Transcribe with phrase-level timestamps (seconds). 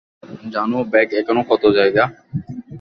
[0.53, 2.03] জানো ব্যাগ এখনও কত জায়গা!